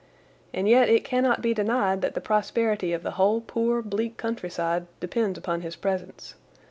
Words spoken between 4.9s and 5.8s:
depends upon his